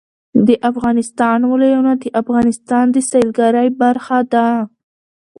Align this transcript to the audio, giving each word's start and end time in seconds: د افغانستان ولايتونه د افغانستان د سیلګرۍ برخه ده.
د 0.47 0.49
افغانستان 0.69 1.39
ولايتونه 1.51 1.93
د 2.03 2.05
افغانستان 2.21 2.85
د 2.91 2.97
سیلګرۍ 3.09 3.67
برخه 3.81 4.19
ده. 4.33 4.47